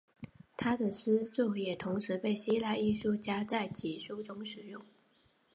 [0.57, 4.83] 他的诗作也同时被希腊艺术家在其书中使用。